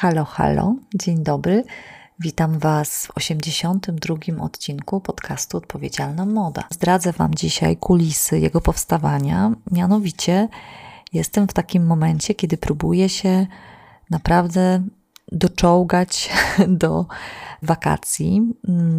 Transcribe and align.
Halo, 0.00 0.24
halo, 0.24 0.74
dzień 0.94 1.22
dobry. 1.22 1.64
Witam 2.20 2.58
Was 2.58 3.06
w 3.06 3.16
82. 3.16 4.16
odcinku 4.40 5.00
podcastu 5.00 5.56
Odpowiedzialna 5.56 6.26
Moda. 6.26 6.64
Zdradzę 6.70 7.12
Wam 7.12 7.34
dzisiaj 7.34 7.76
kulisy 7.76 8.38
jego 8.38 8.60
powstawania. 8.60 9.52
Mianowicie 9.72 10.48
jestem 11.12 11.48
w 11.48 11.52
takim 11.52 11.86
momencie, 11.86 12.34
kiedy 12.34 12.56
próbuję 12.56 13.08
się 13.08 13.46
naprawdę 14.10 14.82
doczołgać 15.32 16.30
do 16.82 17.06
wakacji, 17.62 18.42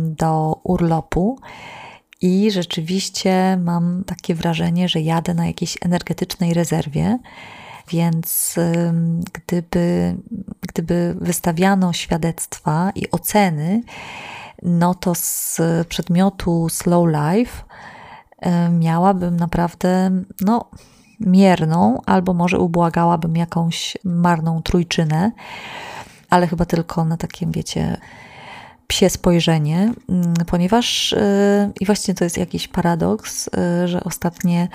do 0.05 0.59
urlopu. 0.63 1.39
I 2.21 2.52
rzeczywiście 2.52 3.59
mam 3.63 4.04
takie 4.04 4.36
wrażenie, 4.36 4.89
że 4.89 5.02
jadę 5.02 5.34
na 5.34 5.47
jakiejś 5.47 5.77
energetycznej 5.81 6.54
rezerwie 6.54 7.20
więc 7.92 8.56
gdyby, 9.34 10.16
gdyby 10.61 11.16
wystawiano 11.21 11.93
świadectwa 11.93 12.92
i 12.96 13.11
oceny, 13.11 13.82
no 14.64 14.96
to 14.96 15.16
z 15.16 15.61
przedmiotu 15.88 16.70
Slow 16.70 17.07
Life 17.07 17.64
miałabym 18.71 19.38
naprawdę 19.38 20.11
no, 20.42 20.70
mierną, 21.20 22.02
albo 22.06 22.33
może 22.33 22.60
ubłagałabym 22.60 23.36
jakąś 23.36 23.97
marną 24.04 24.61
trójczynę, 24.61 25.32
ale 26.30 26.47
chyba 26.47 26.66
tylko 26.66 27.06
na 27.06 27.18
takim, 27.18 27.52
wiecie, 27.52 27.97
psie 28.88 29.10
spojrzenie, 29.10 29.94
ponieważ 30.47 31.16
i 31.80 31.86
właśnie 31.86 32.14
to 32.14 32.23
jest 32.23 32.38
jakiś 32.38 32.67
paradoks, 32.67 33.50
że 33.86 34.03
ostatnie 34.03 34.67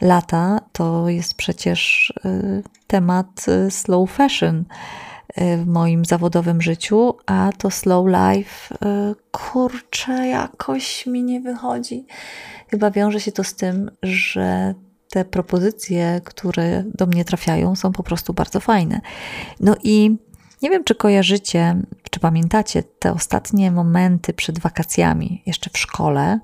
lata 0.00 0.60
to 0.72 1.08
jest 1.08 1.34
przecież 1.34 2.12
y, 2.24 2.62
temat 2.86 3.46
y, 3.48 3.70
slow 3.70 4.10
fashion 4.10 4.64
y, 5.40 5.56
w 5.56 5.66
moim 5.66 6.04
zawodowym 6.04 6.62
życiu, 6.62 7.16
a 7.26 7.50
to 7.58 7.70
slow 7.70 8.06
life, 8.06 8.74
kurczę, 9.30 10.28
jakoś 10.28 11.06
mi 11.06 11.22
nie 11.22 11.40
wychodzi. 11.40 12.06
Chyba 12.70 12.90
wiąże 12.90 13.20
się 13.20 13.32
to 13.32 13.44
z 13.44 13.54
tym, 13.54 13.90
że 14.02 14.74
te 15.10 15.24
propozycje, 15.24 16.20
które 16.24 16.84
do 16.94 17.06
mnie 17.06 17.24
trafiają, 17.24 17.76
są 17.76 17.92
po 17.92 18.02
prostu 18.02 18.34
bardzo 18.34 18.60
fajne. 18.60 19.00
No 19.60 19.76
i 19.82 20.16
nie 20.62 20.70
wiem, 20.70 20.84
czy 20.84 20.94
kojarzycie, 20.94 21.76
czy 22.10 22.20
pamiętacie 22.20 22.82
te 22.82 23.12
ostatnie 23.12 23.70
momenty 23.70 24.32
przed 24.32 24.58
wakacjami, 24.58 25.42
jeszcze 25.46 25.70
w 25.70 25.78
szkole, 25.78 26.40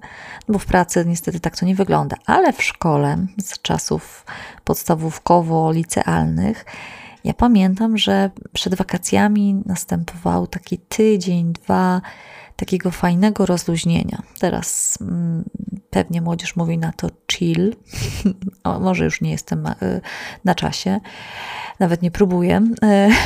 no 0.48 0.52
bo 0.52 0.58
w 0.58 0.66
pracy 0.66 1.04
niestety 1.06 1.40
tak 1.40 1.58
to 1.58 1.66
nie 1.66 1.74
wygląda, 1.74 2.16
ale 2.26 2.52
w 2.52 2.62
szkole 2.62 3.26
z 3.40 3.62
czasów 3.62 4.26
podstawówkowo-licealnych, 4.64 6.64
ja 7.24 7.34
pamiętam, 7.34 7.98
że 7.98 8.30
przed 8.52 8.74
wakacjami 8.74 9.62
następował 9.66 10.46
taki 10.46 10.78
tydzień, 10.78 11.52
dwa 11.52 12.00
takiego 12.56 12.90
fajnego 12.90 13.46
rozluźnienia. 13.46 14.22
Teraz 14.38 14.98
mm, 15.00 15.44
pewnie 15.90 16.20
młodzież 16.20 16.56
mówi 16.56 16.78
na 16.78 16.92
to 16.92 17.08
chill. 17.32 17.76
o, 18.64 18.80
może 18.80 19.04
już 19.04 19.20
nie 19.20 19.30
jestem 19.30 19.62
na, 19.62 19.72
y, 19.72 20.00
na 20.44 20.54
czasie, 20.54 21.00
nawet 21.80 22.02
nie 22.02 22.10
próbuję. 22.10 22.62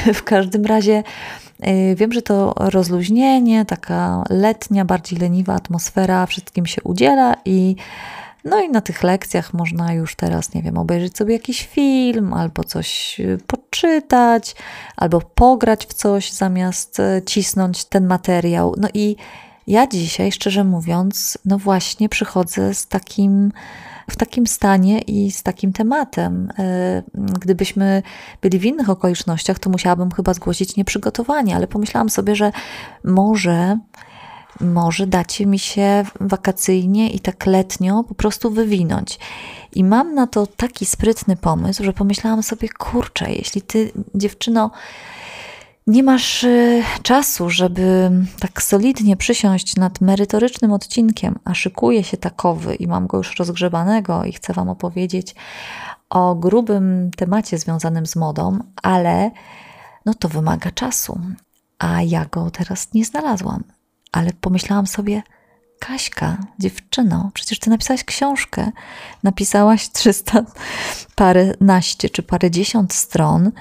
Y, 0.09 0.14
w 0.20 0.22
każdym 0.22 0.66
razie 0.66 1.03
wiem, 1.97 2.12
że 2.12 2.23
to 2.23 2.55
rozluźnienie, 2.56 3.64
taka 3.64 4.25
letnia, 4.31 4.84
bardziej 4.84 5.19
leniwa 5.19 5.55
atmosfera 5.55 6.27
wszystkim 6.27 6.67
się 6.67 6.83
udziela 6.83 7.34
i 7.45 7.77
no 8.45 8.61
i 8.61 8.70
na 8.70 8.81
tych 8.81 9.03
lekcjach 9.03 9.55
można 9.55 9.92
już 9.92 10.17
teraz, 10.17 10.55
nie 10.55 10.62
wiem, 10.62 10.78
obejrzeć 10.78 11.17
sobie 11.17 11.33
jakiś 11.33 11.67
film, 11.67 12.33
albo 12.34 12.65
coś 12.65 13.20
poczytać, 13.47 14.56
albo 14.97 15.20
pograć 15.20 15.87
w 15.87 15.95
coś 15.95 16.33
zamiast 16.33 16.98
cisnąć 17.27 17.84
ten 17.84 18.06
materiał. 18.06 18.75
No 18.78 18.88
i 18.94 19.16
ja 19.66 19.87
dzisiaj, 19.87 20.33
szczerze 20.33 20.65
mówiąc, 20.65 21.38
no 21.44 21.59
właśnie 21.59 22.09
przychodzę 22.09 22.75
z 22.75 22.87
takim, 22.87 23.53
w 24.11 24.17
takim 24.17 24.47
stanie 24.47 25.01
i 25.01 25.33
z 25.33 25.43
takim 25.43 25.73
tematem. 25.73 26.49
E, 26.59 27.03
gdybyśmy 27.15 28.03
byli 28.43 28.59
w 28.59 28.65
innych 28.65 28.91
okolicznościach, 28.91 29.59
to 29.59 29.71
musiałabym 29.71 30.11
chyba 30.11 30.35
zgłosić 30.35 30.77
nieprzygotowanie, 30.77 31.57
ale 31.57 31.67
pomyślałam 31.67 32.11
sobie, 32.11 32.37
że 32.37 32.53
może 33.05 33.79
może 34.61 35.07
dacie 35.07 35.47
mi 35.47 35.59
się 35.59 36.05
wakacyjnie 36.21 37.11
i 37.11 37.21
tak 37.21 37.47
letnio 37.47 38.05
po 38.05 38.15
prostu 38.15 38.51
wywinąć. 38.51 39.19
I 39.73 39.85
mam 39.85 40.15
na 40.15 40.27
to 40.27 40.47
taki 40.47 40.87
sprytny 40.87 41.37
pomysł, 41.37 41.85
że 41.85 41.93
pomyślałam 41.93 42.43
sobie, 42.43 42.69
kurczę, 42.69 43.33
jeśli 43.33 43.63
ty, 43.63 43.93
dziewczyno, 44.15 44.71
nie 45.88 46.03
masz 46.03 46.44
y, 46.44 46.82
czasu, 47.03 47.50
żeby 47.50 48.10
tak 48.41 48.62
solidnie 48.62 49.16
przysiąść 49.16 49.76
nad 49.76 50.00
merytorycznym 50.00 50.72
odcinkiem, 50.72 51.38
a 51.44 51.54
szykuje 51.54 52.04
się 52.04 52.16
takowy 52.16 52.75
i 52.75 52.87
mam 52.87 53.06
go 53.06 53.16
już 53.16 53.38
rozgrzebanego 53.38 54.25
i 54.25 54.32
chcę 54.32 54.53
Wam 54.53 54.69
opowiedzieć 54.69 55.34
o 56.10 56.34
grubym 56.34 57.10
temacie 57.16 57.59
związanym 57.59 58.06
z 58.06 58.16
modą, 58.16 58.59
ale 58.82 59.31
no 60.06 60.15
to 60.15 60.28
wymaga 60.28 60.71
czasu, 60.71 61.21
a 61.78 62.03
ja 62.03 62.25
go 62.25 62.50
teraz 62.50 62.94
nie 62.94 63.04
znalazłam. 63.04 63.65
Ale 64.12 64.31
pomyślałam 64.41 64.87
sobie, 64.87 65.22
Kaśka, 65.78 66.37
dziewczyno, 66.59 67.31
przecież 67.34 67.59
ty 67.59 67.71
napisałaś 67.71 68.05
książkę, 68.05 68.71
napisałaś 69.22 69.89
300 69.91 70.44
parę 71.15 71.55
naście 71.61 72.11
czy 72.11 72.22
parę 72.22 72.50
dziesiąt 72.50 72.93
stron 72.93 73.53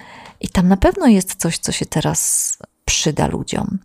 i 0.41 0.49
tam 0.49 0.67
na 0.67 0.77
pewno 0.77 1.07
jest 1.07 1.35
coś, 1.35 1.57
co 1.57 1.71
się 1.71 1.85
teraz 1.85 2.57
przyda 2.85 3.27
ludziom. 3.27 3.79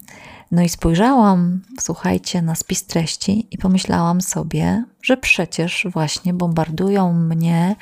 No 0.53 0.63
i 0.63 0.69
spojrzałam, 0.69 1.61
słuchajcie, 1.81 2.43
na 2.43 2.55
spis 2.55 2.87
treści 2.87 3.47
i 3.51 3.59
pomyślałam 3.59 4.21
sobie, 4.21 4.85
że 5.03 5.17
przecież 5.17 5.87
właśnie 5.93 6.35
bombardują 6.35 7.13
mnie 7.13 7.77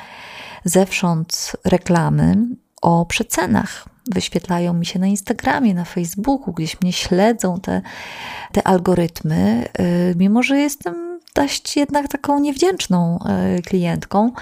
zewsząd 0.65 1.53
reklamy 1.65 2.37
o 2.83 3.07
przecenach. 3.07 3.89
Wyświetlają 4.15 4.75
mi 4.75 4.87
się 4.87 4.99
na 4.99 5.07
Instagramie, 5.07 5.75
na 5.75 5.85
Facebooku, 5.85 6.55
gdzieś 6.55 6.81
mnie 6.81 6.93
śledzą 6.93 7.61
te, 7.61 7.83
te 8.53 8.67
algorytmy, 8.67 9.69
y, 9.81 10.15
mimo 10.17 10.43
że 10.43 10.59
jestem 10.59 11.21
dość 11.35 11.77
jednak 11.77 12.09
taką 12.09 12.41
niewdzięczną 12.41 13.19
y, 13.59 13.63
klientką. 13.63 14.33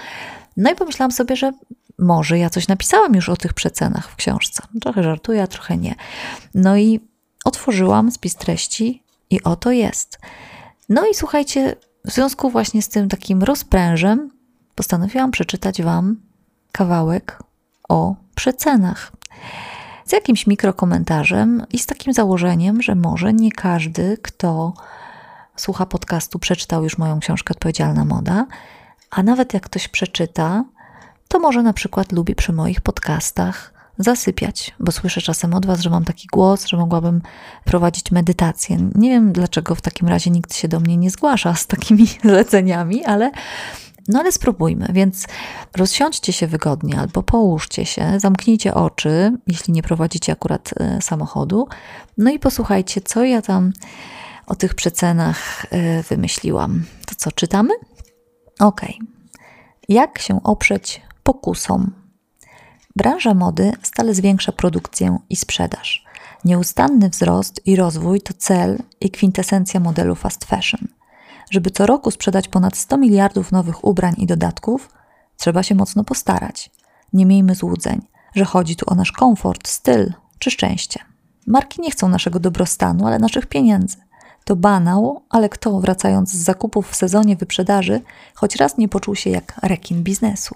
No 0.57 0.71
i 0.71 0.75
pomyślałam 0.75 1.11
sobie, 1.11 1.35
że 1.35 1.51
może 1.99 2.39
ja 2.39 2.49
coś 2.49 2.67
napisałam 2.67 3.15
już 3.15 3.29
o 3.29 3.37
tych 3.37 3.53
przecenach 3.53 4.09
w 4.09 4.15
książce. 4.15 4.63
Trochę 4.81 5.03
żartuję, 5.03 5.43
a 5.43 5.47
trochę 5.47 5.77
nie. 5.77 5.95
No 6.53 6.77
i 6.77 6.99
otworzyłam 7.45 8.11
spis 8.11 8.35
treści 8.35 9.03
i 9.29 9.43
oto 9.43 9.71
jest. 9.71 10.19
No 10.89 11.07
i 11.07 11.15
słuchajcie, 11.15 11.75
w 12.05 12.11
związku 12.11 12.49
właśnie 12.49 12.81
z 12.81 12.89
tym 12.89 13.09
takim 13.09 13.43
rozprężem 13.43 14.31
postanowiłam 14.75 15.31
przeczytać 15.31 15.81
Wam 15.81 16.21
kawałek 16.71 17.39
o 17.89 18.15
przecenach. 18.35 19.11
Z 20.05 20.11
jakimś 20.11 20.47
mikrokomentarzem 20.47 21.63
i 21.71 21.79
z 21.79 21.85
takim 21.85 22.13
założeniem, 22.13 22.81
że 22.81 22.95
może 22.95 23.33
nie 23.33 23.51
każdy, 23.51 24.17
kto 24.21 24.73
słucha 25.55 25.85
podcastu, 25.85 26.39
przeczytał 26.39 26.83
już 26.83 26.97
moją 26.97 27.19
książkę 27.19 27.51
Odpowiedzialna 27.51 28.05
Moda, 28.05 28.45
a 29.11 29.23
nawet 29.23 29.53
jak 29.53 29.63
ktoś 29.63 29.87
przeczyta, 29.87 30.63
to 31.27 31.39
może 31.39 31.63
na 31.63 31.73
przykład 31.73 32.11
lubi 32.11 32.35
przy 32.35 32.53
moich 32.53 32.81
podcastach 32.81 33.73
zasypiać, 33.97 34.75
bo 34.79 34.91
słyszę 34.91 35.21
czasem 35.21 35.53
od 35.53 35.65
Was, 35.65 35.79
że 35.79 35.89
mam 35.89 36.05
taki 36.05 36.27
głos, 36.27 36.65
że 36.65 36.77
mogłabym 36.77 37.21
prowadzić 37.63 38.11
medytację. 38.11 38.77
Nie 38.95 39.09
wiem, 39.09 39.31
dlaczego 39.31 39.75
w 39.75 39.81
takim 39.81 40.07
razie 40.07 40.31
nikt 40.31 40.55
się 40.55 40.67
do 40.67 40.79
mnie 40.79 40.97
nie 40.97 41.09
zgłasza 41.09 41.53
z 41.53 41.67
takimi 41.67 42.07
zleceniami, 42.23 43.05
ale 43.05 43.31
no 44.09 44.19
ale 44.19 44.31
spróbujmy, 44.31 44.87
więc 44.93 45.27
rozsiądźcie 45.77 46.33
się 46.33 46.47
wygodnie 46.47 46.99
albo 46.99 47.23
połóżcie 47.23 47.85
się, 47.85 48.19
zamknijcie 48.19 48.73
oczy, 48.73 49.37
jeśli 49.47 49.73
nie 49.73 49.83
prowadzicie 49.83 50.33
akurat 50.33 50.73
e, 50.79 51.01
samochodu, 51.01 51.67
no 52.17 52.31
i 52.31 52.39
posłuchajcie, 52.39 53.01
co 53.01 53.23
ja 53.23 53.41
tam 53.41 53.73
o 54.47 54.55
tych 54.55 54.75
przecenach 54.75 55.65
e, 55.71 56.03
wymyśliłam. 56.03 56.83
To 57.07 57.15
co, 57.15 57.31
czytamy? 57.31 57.73
Ok. 58.59 58.81
Jak 59.89 60.19
się 60.19 60.43
oprzeć 60.43 61.01
pokusom? 61.23 61.91
Branża 62.95 63.33
mody 63.33 63.71
stale 63.83 64.13
zwiększa 64.13 64.51
produkcję 64.51 65.17
i 65.29 65.35
sprzedaż. 65.35 66.05
Nieustanny 66.45 67.09
wzrost 67.09 67.61
i 67.65 67.75
rozwój 67.75 68.21
to 68.21 68.33
cel 68.37 68.77
i 69.01 69.11
kwintesencja 69.11 69.79
modelu 69.79 70.15
fast 70.15 70.45
fashion– 70.45 70.87
żeby 71.49 71.71
co 71.71 71.85
roku 71.85 72.11
sprzedać 72.11 72.47
ponad 72.47 72.77
100 72.77 72.97
miliardów 72.97 73.51
nowych 73.51 73.85
ubrań 73.85 74.13
i 74.17 74.25
dodatków, 74.25 74.89
trzeba 75.37 75.63
się 75.63 75.75
mocno 75.75 76.03
postarać. 76.03 76.71
Nie 77.13 77.25
miejmy 77.25 77.55
złudzeń, 77.55 78.01
że 78.35 78.45
chodzi 78.45 78.75
tu 78.75 78.85
o 78.87 78.95
nasz 78.95 79.11
komfort, 79.11 79.67
styl 79.67 80.13
czy 80.39 80.51
szczęście. 80.51 80.99
Marki 81.47 81.81
nie 81.81 81.91
chcą 81.91 82.09
naszego 82.09 82.39
dobrostanu, 82.39 83.07
ale 83.07 83.19
naszych 83.19 83.45
pieniędzy. 83.45 83.97
To 84.43 84.55
banał, 84.55 85.21
ale 85.29 85.49
kto, 85.49 85.79
wracając 85.79 86.31
z 86.31 86.35
zakupów 86.43 86.89
w 86.89 86.95
sezonie 86.95 87.35
wyprzedaży, 87.35 88.01
choć 88.35 88.55
raz 88.55 88.77
nie 88.77 88.89
poczuł 88.89 89.15
się 89.15 89.29
jak 89.29 89.59
rekin 89.63 90.03
biznesu? 90.03 90.55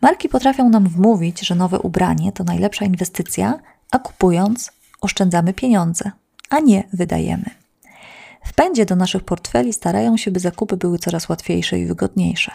Marki 0.00 0.28
potrafią 0.28 0.68
nam 0.68 0.88
wmówić, 0.88 1.40
że 1.40 1.54
nowe 1.54 1.78
ubranie 1.78 2.32
to 2.32 2.44
najlepsza 2.44 2.84
inwestycja, 2.84 3.58
a 3.90 3.98
kupując 3.98 4.72
oszczędzamy 5.00 5.52
pieniądze, 5.52 6.10
a 6.50 6.60
nie 6.60 6.88
wydajemy. 6.92 7.63
W 8.44 8.52
pędzie 8.52 8.86
do 8.86 8.96
naszych 8.96 9.24
portfeli 9.24 9.72
starają 9.72 10.16
się, 10.16 10.30
by 10.30 10.40
zakupy 10.40 10.76
były 10.76 10.98
coraz 10.98 11.28
łatwiejsze 11.28 11.78
i 11.78 11.86
wygodniejsze. 11.86 12.52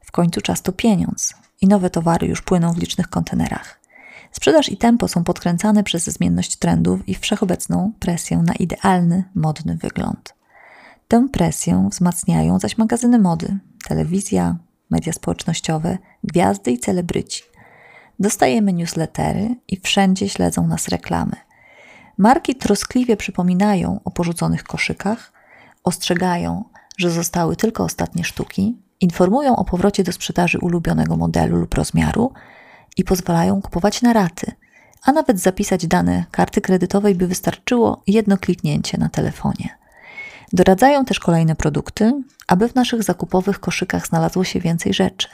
W 0.00 0.12
końcu 0.12 0.40
czas 0.40 0.62
to 0.62 0.72
pieniądz 0.72 1.34
i 1.60 1.68
nowe 1.68 1.90
towary 1.90 2.26
już 2.26 2.42
płyną 2.42 2.72
w 2.72 2.78
licznych 2.78 3.08
kontenerach. 3.08 3.80
Sprzedaż 4.32 4.68
i 4.68 4.76
tempo 4.76 5.08
są 5.08 5.24
podkręcane 5.24 5.82
przez 5.82 6.04
zmienność 6.04 6.56
trendów 6.56 7.08
i 7.08 7.14
wszechobecną 7.14 7.92
presję 8.00 8.38
na 8.38 8.54
idealny, 8.54 9.24
modny 9.34 9.76
wygląd. 9.76 10.34
Tę 11.08 11.28
presję 11.32 11.88
wzmacniają 11.90 12.58
zaś 12.58 12.78
magazyny 12.78 13.18
mody, 13.18 13.58
telewizja, 13.88 14.56
media 14.90 15.12
społecznościowe, 15.12 15.98
gwiazdy 16.24 16.70
i 16.70 16.78
celebryci. 16.78 17.42
Dostajemy 18.18 18.72
newslettery 18.72 19.56
i 19.68 19.80
wszędzie 19.80 20.28
śledzą 20.28 20.66
nas 20.66 20.88
reklamy. 20.88 21.36
Marki 22.18 22.54
troskliwie 22.54 23.16
przypominają 23.16 24.00
o 24.04 24.10
porzuconych 24.10 24.64
koszykach, 24.64 25.32
ostrzegają, 25.84 26.64
że 26.98 27.10
zostały 27.10 27.56
tylko 27.56 27.84
ostatnie 27.84 28.24
sztuki, 28.24 28.76
informują 29.00 29.56
o 29.56 29.64
powrocie 29.64 30.04
do 30.04 30.12
sprzedaży 30.12 30.58
ulubionego 30.58 31.16
modelu 31.16 31.56
lub 31.56 31.74
rozmiaru 31.74 32.32
i 32.96 33.04
pozwalają 33.04 33.62
kupować 33.62 34.02
na 34.02 34.12
raty, 34.12 34.52
a 35.02 35.12
nawet 35.12 35.40
zapisać 35.40 35.86
dane 35.86 36.24
karty 36.30 36.60
kredytowej 36.60 37.14
by 37.14 37.26
wystarczyło 37.26 38.02
jedno 38.06 38.38
kliknięcie 38.38 38.98
na 38.98 39.08
telefonie. 39.08 39.78
Doradzają 40.52 41.04
też 41.04 41.20
kolejne 41.20 41.56
produkty, 41.56 42.22
aby 42.46 42.68
w 42.68 42.74
naszych 42.74 43.02
zakupowych 43.02 43.60
koszykach 43.60 44.06
znalazło 44.06 44.44
się 44.44 44.60
więcej 44.60 44.94
rzeczy. 44.94 45.28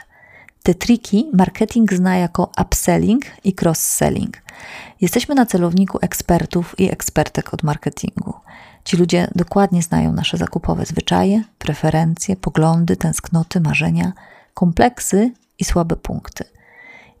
Te 0.63 0.73
triki 0.73 1.29
marketing 1.33 1.93
zna 1.93 2.17
jako 2.17 2.51
upselling 2.61 3.25
i 3.43 3.55
cross-selling. 3.61 4.41
Jesteśmy 5.01 5.35
na 5.35 5.45
celowniku 5.45 5.97
ekspertów 6.01 6.79
i 6.79 6.91
ekspertek 6.91 7.53
od 7.53 7.63
marketingu. 7.63 8.33
Ci 8.83 8.97
ludzie 8.97 9.27
dokładnie 9.35 9.81
znają 9.81 10.13
nasze 10.13 10.37
zakupowe 10.37 10.85
zwyczaje, 10.85 11.43
preferencje, 11.57 12.35
poglądy, 12.35 12.95
tęsknoty, 12.95 13.61
marzenia, 13.61 14.13
kompleksy 14.53 15.31
i 15.59 15.65
słabe 15.65 15.95
punkty. 15.95 16.43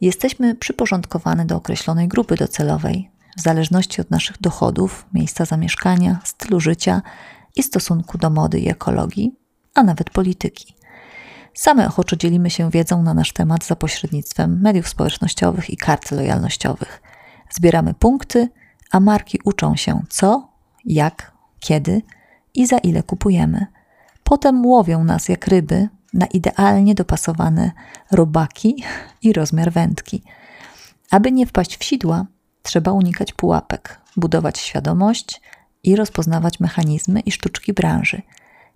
Jesteśmy 0.01 0.55
przyporządkowane 0.55 1.45
do 1.45 1.55
określonej 1.55 2.07
grupy 2.07 2.35
docelowej, 2.35 3.09
w 3.37 3.41
zależności 3.41 4.01
od 4.01 4.11
naszych 4.11 4.41
dochodów, 4.41 5.05
miejsca 5.13 5.45
zamieszkania, 5.45 6.19
stylu 6.23 6.59
życia 6.59 7.01
i 7.55 7.63
stosunku 7.63 8.17
do 8.17 8.29
mody 8.29 8.59
i 8.59 8.69
ekologii, 8.69 9.35
a 9.73 9.83
nawet 9.83 10.09
polityki. 10.09 10.80
Same 11.53 11.87
ochoczo 11.87 12.15
dzielimy 12.15 12.49
się 12.49 12.69
wiedzą 12.69 13.03
na 13.03 13.13
nasz 13.13 13.33
temat 13.33 13.65
za 13.65 13.75
pośrednictwem 13.75 14.61
mediów 14.61 14.87
społecznościowych 14.87 15.69
i 15.69 15.77
kart 15.77 16.11
lojalnościowych. 16.11 17.01
Zbieramy 17.49 17.93
punkty, 17.93 18.49
a 18.91 18.99
marki 18.99 19.39
uczą 19.43 19.75
się 19.75 20.01
co, 20.09 20.49
jak, 20.85 21.31
kiedy 21.59 22.01
i 22.53 22.67
za 22.67 22.77
ile 22.77 23.03
kupujemy. 23.03 23.65
Potem 24.23 24.65
łowią 24.65 25.03
nas 25.03 25.29
jak 25.29 25.47
ryby 25.47 25.89
na 26.13 26.25
idealnie 26.25 26.95
dopasowane 26.95 27.71
robaki 28.11 28.83
i 29.21 29.33
rozmiar 29.33 29.71
wędki. 29.71 30.23
Aby 31.11 31.31
nie 31.31 31.45
wpaść 31.45 31.77
w 31.77 31.83
sidła, 31.83 32.25
trzeba 32.61 32.91
unikać 32.91 33.33
pułapek, 33.33 33.99
budować 34.17 34.59
świadomość 34.59 35.41
i 35.83 35.95
rozpoznawać 35.95 36.59
mechanizmy 36.59 37.19
i 37.19 37.31
sztuczki 37.31 37.73
branży. 37.73 38.21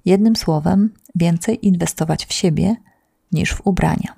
Jednym 0.06 0.36
słowem, 0.36 0.94
więcej 1.16 1.68
inwestować 1.68 2.25
w 2.25 2.34
siebie 2.34 2.75
niż 3.31 3.54
w 3.54 3.62
ubrania. 3.68 4.16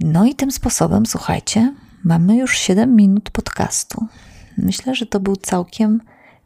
No 0.00 0.24
i 0.24 0.34
tym 0.34 0.52
sposobem, 0.52 1.06
słuchajcie, 1.06 1.74
mamy 2.04 2.36
już 2.36 2.58
7 2.58 2.96
minut 2.96 3.30
podcastu. 3.30 4.06
Myślę, 4.58 4.94
że 4.94 5.06
to 5.06 5.20
był 5.20 5.36
całkiem 5.36 6.00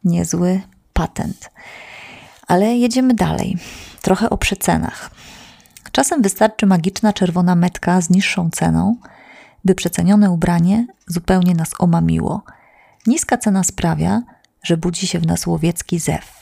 niezły 0.05 0.61
patent. 0.93 1.51
Ale 2.47 2.77
jedziemy 2.77 3.15
dalej. 3.15 3.57
Trochę 4.03 4.31
o 4.31 4.39
przecenach. 4.39 5.11
Czasem 5.93 6.23
wystarczy 6.23 6.67
magiczna 6.67 7.13
czerwona 7.13 7.55
metka 7.55 8.01
z 8.01 8.11
niższą 8.11 8.51
ceną, 8.51 8.97
by 9.65 9.75
przecenione 9.75 10.31
ubranie 10.31 10.87
zupełnie 11.07 11.55
nas 11.55 11.71
omamiło. 11.79 12.43
Niska 13.07 13.39
cena 13.39 13.65
sprawia, 13.65 14.23
że 14.63 14.77
budzi 14.77 15.07
się 15.07 15.19
w 15.19 15.27
nas 15.27 15.47
łowiecki 15.47 15.99
zew. 15.99 16.38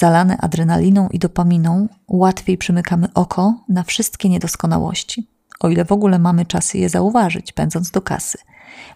Zalane 0.00 0.36
adrenaliną 0.36 1.08
i 1.08 1.18
dopaminą, 1.18 1.88
łatwiej 2.08 2.58
przymykamy 2.58 3.08
oko 3.14 3.54
na 3.68 3.82
wszystkie 3.82 4.28
niedoskonałości, 4.28 5.26
o 5.60 5.68
ile 5.68 5.84
w 5.84 5.92
ogóle 5.92 6.18
mamy 6.18 6.46
czasy 6.46 6.78
je 6.78 6.88
zauważyć, 6.88 7.52
pędząc 7.52 7.90
do 7.90 8.02
kasy. 8.02 8.38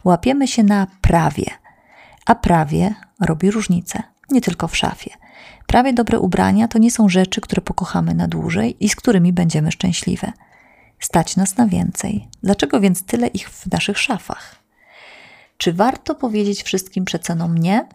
Łapiemy 0.04 0.48
się 0.48 0.62
na 0.62 0.86
prawie, 1.00 1.44
a 2.26 2.34
prawie 2.34 2.94
robi 3.20 3.50
różnicę, 3.50 4.02
nie 4.30 4.40
tylko 4.40 4.68
w 4.68 4.76
szafie. 4.76 5.10
Prawie 5.66 5.92
dobre 5.92 6.18
ubrania 6.18 6.68
to 6.68 6.78
nie 6.78 6.90
są 6.90 7.08
rzeczy, 7.08 7.40
które 7.40 7.62
pokochamy 7.62 8.14
na 8.14 8.28
dłużej 8.28 8.76
i 8.84 8.88
z 8.88 8.96
którymi 8.96 9.32
będziemy 9.32 9.72
szczęśliwe. 9.72 10.32
Stać 11.00 11.36
nas 11.36 11.56
na 11.56 11.66
więcej. 11.66 12.28
Dlaczego 12.42 12.80
więc 12.80 13.04
tyle 13.04 13.26
ich 13.26 13.50
w 13.50 13.72
naszych 13.72 13.98
szafach? 13.98 14.56
Czy 15.58 15.72
warto 15.72 16.14
powiedzieć 16.14 16.62
wszystkim 16.62 17.04
przecenom 17.04 17.58
nie? 17.58 17.88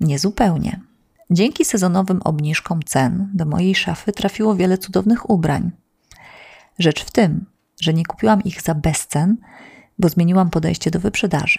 Niezupełnie. 0.00 0.87
Dzięki 1.30 1.64
sezonowym 1.64 2.20
obniżkom 2.24 2.82
cen 2.82 3.30
do 3.34 3.44
mojej 3.44 3.74
szafy 3.74 4.12
trafiło 4.12 4.56
wiele 4.56 4.78
cudownych 4.78 5.30
ubrań. 5.30 5.70
Rzecz 6.78 7.04
w 7.04 7.10
tym, 7.10 7.46
że 7.80 7.94
nie 7.94 8.04
kupiłam 8.04 8.44
ich 8.44 8.62
za 8.62 8.74
bezcen, 8.74 9.36
bo 9.98 10.08
zmieniłam 10.08 10.50
podejście 10.50 10.90
do 10.90 11.00
wyprzedaży. 11.00 11.58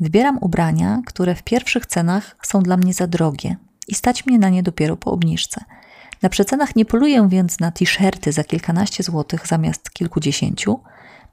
Wybieram 0.00 0.38
ubrania, 0.38 1.02
które 1.06 1.34
w 1.34 1.42
pierwszych 1.42 1.86
cenach 1.86 2.36
są 2.42 2.62
dla 2.62 2.76
mnie 2.76 2.94
za 2.94 3.06
drogie 3.06 3.56
i 3.88 3.94
stać 3.94 4.26
mnie 4.26 4.38
na 4.38 4.48
nie 4.48 4.62
dopiero 4.62 4.96
po 4.96 5.12
obniżce. 5.12 5.64
Na 6.22 6.28
przecenach 6.28 6.76
nie 6.76 6.84
poluję 6.84 7.28
więc 7.28 7.60
na 7.60 7.70
t-shirty 7.70 8.32
za 8.32 8.44
kilkanaście 8.44 9.02
złotych 9.02 9.46
zamiast 9.46 9.90
kilkudziesięciu, 9.90 10.80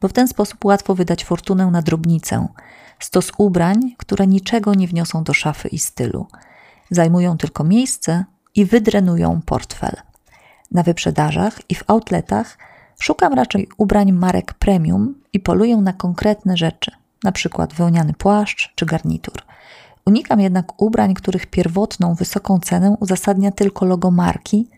bo 0.01 0.07
w 0.07 0.13
ten 0.13 0.27
sposób 0.27 0.65
łatwo 0.65 0.95
wydać 0.95 1.25
fortunę 1.25 1.67
na 1.67 1.81
drobnicę. 1.81 2.47
Stos 2.99 3.31
ubrań, 3.37 3.95
które 3.97 4.27
niczego 4.27 4.73
nie 4.73 4.87
wniosą 4.87 5.23
do 5.23 5.33
szafy 5.33 5.67
i 5.67 5.79
stylu. 5.79 6.27
Zajmują 6.93 7.37
tylko 7.37 7.63
miejsce 7.63 8.25
i 8.55 8.65
wydrenują 8.65 9.41
portfel. 9.45 9.95
Na 10.71 10.83
wyprzedażach 10.83 11.61
i 11.69 11.75
w 11.75 11.83
outletach 11.87 12.57
szukam 12.99 13.33
raczej 13.33 13.67
ubrań 13.77 14.11
marek 14.11 14.53
premium 14.53 15.15
i 15.33 15.39
poluję 15.39 15.77
na 15.77 15.93
konkretne 15.93 16.57
rzeczy, 16.57 16.91
np. 17.23 17.67
wełniany 17.75 18.13
płaszcz 18.13 18.73
czy 18.75 18.85
garnitur. 18.85 19.41
Unikam 20.05 20.39
jednak 20.39 20.81
ubrań, 20.81 21.13
których 21.13 21.45
pierwotną 21.45 22.15
wysoką 22.15 22.59
cenę 22.59 22.97
uzasadnia 22.99 23.51
tylko 23.51 23.85
logo 23.85 24.11
marki, 24.11 24.69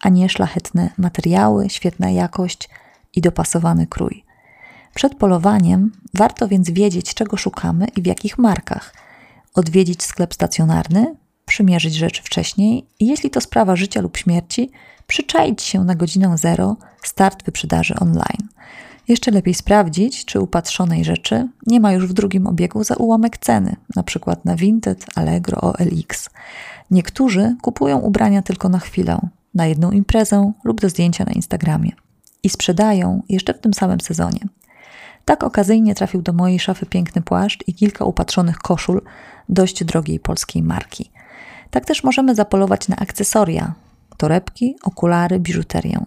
a 0.00 0.08
nie 0.08 0.28
szlachetne 0.28 0.90
materiały, 0.98 1.70
świetna 1.70 2.10
jakość 2.10 2.68
i 3.14 3.20
dopasowany 3.20 3.86
krój. 3.86 4.24
Przed 4.94 5.14
polowaniem 5.14 5.92
warto 6.14 6.48
więc 6.48 6.70
wiedzieć, 6.70 7.14
czego 7.14 7.36
szukamy 7.36 7.86
i 7.96 8.02
w 8.02 8.06
jakich 8.06 8.38
markach. 8.38 8.94
Odwiedzić 9.54 10.02
sklep 10.02 10.34
stacjonarny, 10.34 11.14
przymierzyć 11.54 11.94
rzeczy 11.94 12.22
wcześniej 12.22 12.86
i 13.00 13.06
jeśli 13.06 13.30
to 13.30 13.40
sprawa 13.40 13.76
życia 13.76 14.00
lub 14.00 14.16
śmierci, 14.16 14.70
przyczaić 15.06 15.62
się 15.62 15.84
na 15.84 15.94
godzinę 15.94 16.38
zero 16.38 16.76
start 17.02 17.44
wyprzedaży 17.44 17.94
online. 18.00 18.48
Jeszcze 19.08 19.30
lepiej 19.30 19.54
sprawdzić, 19.54 20.24
czy 20.24 20.40
upatrzonej 20.40 21.04
rzeczy 21.04 21.48
nie 21.66 21.80
ma 21.80 21.92
już 21.92 22.06
w 22.06 22.12
drugim 22.12 22.46
obiegu 22.46 22.84
za 22.84 22.94
ułamek 22.94 23.38
ceny, 23.38 23.76
np. 23.96 24.36
na 24.44 24.56
Vinted, 24.56 25.06
Allegro, 25.14 25.60
OLX. 25.60 26.30
Niektórzy 26.90 27.56
kupują 27.62 27.98
ubrania 27.98 28.42
tylko 28.42 28.68
na 28.68 28.78
chwilę, 28.78 29.18
na 29.54 29.66
jedną 29.66 29.90
imprezę 29.90 30.52
lub 30.64 30.80
do 30.80 30.88
zdjęcia 30.88 31.24
na 31.24 31.32
Instagramie 31.32 31.92
i 32.42 32.50
sprzedają 32.50 33.22
jeszcze 33.28 33.54
w 33.54 33.60
tym 33.60 33.74
samym 33.74 34.00
sezonie. 34.00 34.40
Tak 35.24 35.44
okazyjnie 35.44 35.94
trafił 35.94 36.22
do 36.22 36.32
mojej 36.32 36.60
szafy 36.60 36.86
piękny 36.86 37.22
płaszcz 37.22 37.68
i 37.68 37.74
kilka 37.74 38.04
upatrzonych 38.04 38.58
koszul 38.58 39.02
dość 39.48 39.84
drogiej 39.84 40.20
polskiej 40.20 40.62
marki. 40.62 41.13
Tak 41.70 41.84
też 41.84 42.04
możemy 42.04 42.34
zapolować 42.34 42.88
na 42.88 42.96
akcesoria, 42.96 43.74
torebki, 44.16 44.76
okulary, 44.82 45.40
biżuterię. 45.40 46.04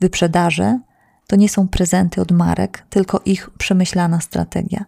Wyprzedaże 0.00 0.78
to 1.26 1.36
nie 1.36 1.48
są 1.48 1.68
prezenty 1.68 2.20
od 2.20 2.32
marek, 2.32 2.86
tylko 2.90 3.20
ich 3.24 3.50
przemyślana 3.50 4.20
strategia. 4.20 4.84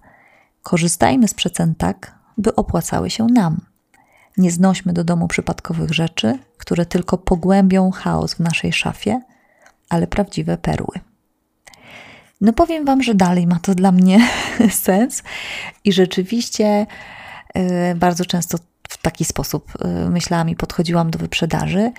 Korzystajmy 0.63 1.29
z 1.29 1.35
przecen 1.35 1.75
tak, 1.75 2.19
by 2.39 2.55
opłacały 2.55 3.11
się 3.11 3.27
nam. 3.27 3.61
Nie 4.37 4.51
znośmy 4.51 4.93
do 4.93 5.05
domu 5.05 5.29
przypadkowych 5.29 5.91
rzeczy, 5.91 6.39
które 6.59 6.87
tylko 6.87 7.19
pogłębią 7.19 7.91
chaos 7.91 8.35
w 8.35 8.41
naszej 8.41 8.73
szafie, 8.73 9.21
ale 9.89 10.07
prawdziwe 10.07 10.59
perły. 10.59 11.01
No 12.41 12.53
powiem 12.53 12.85
Wam, 12.85 13.03
że 13.03 13.15
dalej 13.15 13.47
ma 13.47 13.59
to 13.59 13.75
dla 13.75 13.93
mnie 13.93 14.29
sens 14.71 15.23
i 15.85 15.93
rzeczywiście 15.93 16.87
yy, 17.55 17.95
bardzo 17.97 18.25
często 18.25 18.59
taki 19.05 19.25
sposób 19.25 19.73
yy, 19.85 20.11
myślałam 20.11 20.49
i 20.49 20.57
podchodziłam 20.57 21.11
do 21.11 21.19
wyprzedaży 21.19 21.93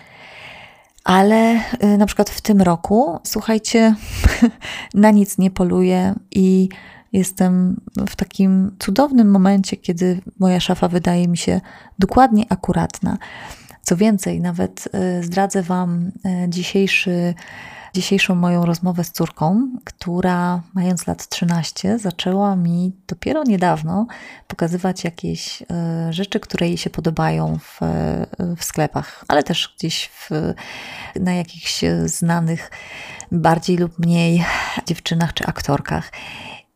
ale 1.03 1.59
y, 1.83 1.97
na 1.97 2.05
przykład 2.05 2.29
w 2.29 2.41
tym 2.41 2.61
roku, 2.61 3.19
słuchajcie, 3.23 3.95
na 4.93 5.11
nic 5.11 5.37
nie 5.37 5.51
poluję 5.51 6.15
i 6.31 6.69
Jestem 7.15 7.81
w 8.09 8.15
takim 8.15 8.75
cudownym 8.79 9.31
momencie, 9.31 9.77
kiedy 9.77 10.21
moja 10.39 10.59
szafa 10.59 10.87
wydaje 10.87 11.27
mi 11.27 11.37
się 11.37 11.61
dokładnie 11.99 12.45
akuratna. 12.49 13.17
Co 13.81 13.97
więcej, 13.97 14.41
nawet 14.41 14.89
e, 14.91 15.23
zdradzę 15.23 15.63
Wam 15.63 16.11
dzisiejszy 16.47 17.33
dzisiejszą 17.95 18.35
moją 18.35 18.65
rozmowę 18.65 19.03
z 19.03 19.11
córką, 19.11 19.69
która 19.83 20.61
mając 20.73 21.07
lat 21.07 21.29
13 21.29 21.99
zaczęła 21.99 22.55
mi 22.55 22.93
dopiero 23.07 23.43
niedawno 23.43 24.07
pokazywać 24.47 25.03
jakieś 25.03 25.61
e, 25.61 26.13
rzeczy, 26.13 26.39
które 26.39 26.67
jej 26.67 26.77
się 26.77 26.89
podobają 26.89 27.59
w, 27.59 27.79
w 28.57 28.63
sklepach, 28.63 29.25
ale 29.27 29.43
też 29.43 29.75
gdzieś 29.77 30.09
w, 30.13 30.29
na 31.19 31.33
jakichś 31.33 31.81
znanych 32.05 32.71
bardziej 33.31 33.77
lub 33.77 33.99
mniej 33.99 34.45
dziewczynach 34.85 35.33
czy 35.33 35.45
aktorkach. 35.45 36.11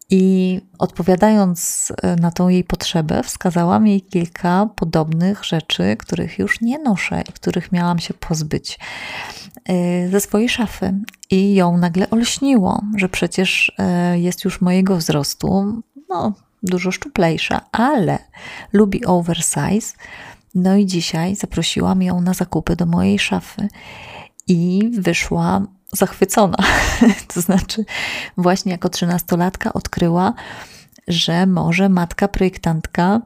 I 0.10 0.62
odpowiadając 0.80 1.94
e, 2.02 2.16
na 2.16 2.32
tą 2.32 2.50
jej 2.50 2.64
potrzebę, 2.64 3.24
wskazałam 3.24 3.88
jej 3.88 4.02
kilka 4.02 4.70
podobnych 4.76 5.46
rzeczy, 5.46 5.96
których 6.00 6.40
już 6.40 6.62
nie 6.62 6.80
noszę 6.80 7.22
i 7.30 7.34
których 7.34 7.72
miałam 7.72 8.00
się 8.00 8.14
pozbyć 8.14 8.80
e, 9.66 10.10
ze 10.10 10.20
swojej 10.20 10.50
szafy. 10.50 10.94
I 11.32 11.56
ją 11.56 11.78
nagle 11.78 12.10
olśniło, 12.10 12.82
że 12.96 13.10
przecież 13.10 13.72
e, 13.78 14.20
jest 14.20 14.44
już 14.44 14.62
mojego 14.62 14.98
wzrostu, 14.98 15.82
no, 16.10 16.34
dużo 16.64 16.92
szczuplejsza, 16.92 17.62
ale 17.72 18.20
lubi 18.74 19.06
oversize. 19.06 19.94
No 20.56 20.76
i 20.76 20.86
dzisiaj 20.86 21.36
zaprosiłam 21.36 22.02
ją 22.02 22.22
na 22.22 22.34
zakupy 22.34 22.76
do 22.76 22.86
mojej 22.86 23.20
szafy 23.20 23.68
i 24.48 24.90
wyszła 24.94 25.62
zachwycona. 25.94 26.58
to 27.34 27.42
znaczy, 27.42 27.86
właśnie 28.38 28.72
jako 28.72 28.90
trzynastolatka 28.90 29.74
odkryła, 29.74 30.34
że 31.08 31.46
może 31.46 31.90
matka 31.90 32.28
projektantka, 32.28 33.22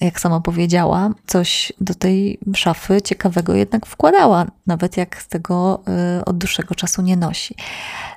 jak 0.00 0.20
sama 0.20 0.40
powiedziała, 0.40 1.10
coś 1.26 1.72
do 1.80 1.94
tej 1.94 2.38
szafy 2.56 3.02
ciekawego 3.02 3.54
jednak 3.54 3.86
wkładała, 3.86 4.46
nawet 4.66 4.96
jak 4.96 5.22
z 5.22 5.28
tego 5.28 5.82
y, 6.18 6.24
od 6.24 6.38
dłuższego 6.38 6.74
czasu 6.74 7.02
nie 7.02 7.16
nosi. 7.16 7.54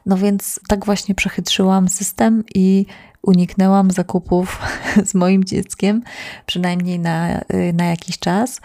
No 0.06 0.18
więc 0.18 0.60
tak 0.68 0.86
właśnie 0.86 1.16
przechytrzyłam 1.16 1.90
system 1.90 2.44
i 2.56 2.86
uniknęłam 3.22 3.92
zakupów 3.92 4.62
z 5.10 5.14
moim 5.14 5.44
dzieckiem, 5.44 6.04
przynajmniej 6.46 7.00
na, 7.00 7.40
y, 7.42 7.74
na 7.74 7.86
jakiś 7.86 8.20
czas 8.20 8.62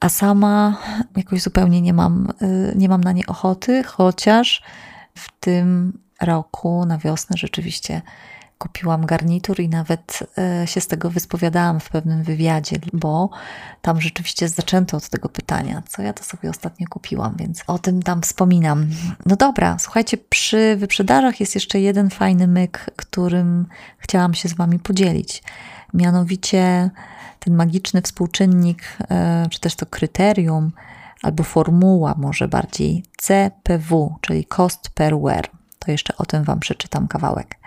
a 0.00 0.08
sama 0.08 0.76
jakoś 1.16 1.42
zupełnie 1.42 1.80
nie 1.80 1.92
mam, 1.92 2.28
y, 2.42 2.72
nie 2.76 2.88
mam 2.88 3.04
na 3.04 3.12
nie 3.12 3.26
ochoty, 3.26 3.82
chociaż 3.82 4.62
w 5.14 5.40
tym 5.40 5.98
roku 6.22 6.84
na 6.86 6.98
wiosnę 6.98 7.36
rzeczywiście 7.36 8.02
kupiłam 8.58 9.06
garnitur 9.06 9.60
i 9.60 9.68
nawet 9.68 10.22
y, 10.62 10.66
się 10.66 10.80
z 10.80 10.86
tego 10.86 11.10
wyspowiadałam 11.10 11.80
w 11.80 11.88
pewnym 11.88 12.22
wywiadzie, 12.22 12.76
bo 12.92 13.30
tam 13.82 14.00
rzeczywiście 14.00 14.48
zaczęto 14.48 14.96
od 14.96 15.08
tego 15.08 15.28
pytania, 15.28 15.82
co 15.88 16.02
ja 16.02 16.12
to 16.12 16.24
sobie 16.24 16.50
ostatnio 16.50 16.86
kupiłam, 16.90 17.34
więc 17.38 17.62
o 17.66 17.78
tym 17.78 18.02
tam 18.02 18.22
wspominam. 18.22 18.86
No 19.26 19.36
dobra, 19.36 19.76
słuchajcie, 19.78 20.16
przy 20.16 20.76
wyprzedażach 20.76 21.40
jest 21.40 21.54
jeszcze 21.54 21.80
jeden 21.80 22.10
fajny 22.10 22.46
myk, 22.46 22.90
którym 22.96 23.66
chciałam 23.98 24.34
się 24.34 24.48
z 24.48 24.54
Wami 24.54 24.78
podzielić. 24.78 25.42
Mianowicie 25.94 26.90
ten 27.38 27.54
magiczny 27.54 28.02
współczynnik, 28.02 28.82
e, 29.10 29.46
czy 29.50 29.60
też 29.60 29.74
to 29.76 29.86
kryterium, 29.86 30.72
albo 31.22 31.44
formuła 31.44 32.14
może 32.18 32.48
bardziej 32.48 33.02
CPW, 33.16 34.16
czyli 34.20 34.44
cost 34.44 34.88
per 34.88 35.18
wear. 35.18 35.50
To 35.78 35.90
jeszcze 35.90 36.16
o 36.16 36.26
tym 36.26 36.44
Wam 36.44 36.60
przeczytam 36.60 37.08
kawałek. 37.08 37.58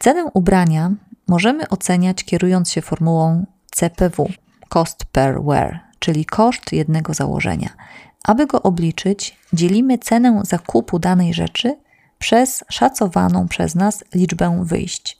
Cenę 0.00 0.24
ubrania 0.34 0.90
możemy 1.28 1.68
oceniać 1.68 2.24
kierując 2.24 2.70
się 2.70 2.82
formułą 2.82 3.46
CPW, 3.70 4.28
cost 4.68 5.04
per 5.04 5.42
wear, 5.42 5.80
czyli 5.98 6.24
koszt 6.24 6.72
jednego 6.72 7.14
założenia. 7.14 7.68
Aby 8.24 8.46
go 8.46 8.62
obliczyć, 8.62 9.36
dzielimy 9.52 9.98
cenę 9.98 10.42
zakupu 10.44 10.98
danej 10.98 11.34
rzeczy 11.34 11.76
przez 12.18 12.64
szacowaną 12.68 13.48
przez 13.48 13.74
nas 13.74 14.04
liczbę 14.14 14.62
wyjść. 14.64 15.18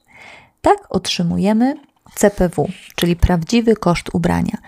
Tak 0.62 0.76
otrzymujemy 0.88 1.74
CPW, 2.14 2.68
czyli 2.96 3.16
prawdziwy 3.16 3.76
koszt 3.76 4.06
ubrania. 4.12 4.58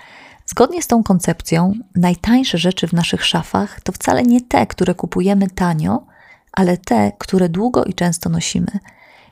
Zgodnie 0.46 0.82
z 0.82 0.86
tą 0.86 1.02
koncepcją, 1.02 1.72
najtańsze 1.94 2.58
rzeczy 2.58 2.88
w 2.88 2.92
naszych 2.92 3.24
szafach 3.24 3.80
to 3.80 3.92
wcale 3.92 4.22
nie 4.22 4.40
te, 4.40 4.66
które 4.66 4.94
kupujemy 4.94 5.48
tanio, 5.48 6.06
ale 6.52 6.76
te, 6.76 7.12
które 7.18 7.48
długo 7.48 7.84
i 7.84 7.94
często 7.94 8.30
nosimy. 8.30 8.78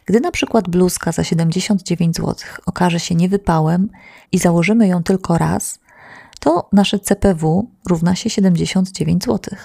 Gdy 0.07 0.21
na 0.21 0.31
przykład 0.31 0.69
bluzka 0.69 1.13
za 1.13 1.25
79 1.25 2.17
zł 2.17 2.35
okaże 2.67 3.01
się 3.01 3.15
niewypałem 3.15 3.89
i 4.33 4.39
założymy 4.39 4.89
ją 4.89 5.03
tylko 5.03 5.39
raz, 5.39 5.79
to 6.41 6.69
nasze 6.73 6.99
CPW 6.99 7.71
równa 7.89 8.15
się 8.15 8.31
79 8.31 9.25
zł. 9.25 9.59